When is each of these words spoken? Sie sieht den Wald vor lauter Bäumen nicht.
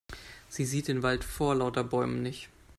Sie 0.49 0.65
sieht 0.65 0.87
den 0.87 1.03
Wald 1.03 1.23
vor 1.23 1.53
lauter 1.53 1.83
Bäumen 1.83 2.23
nicht. 2.23 2.49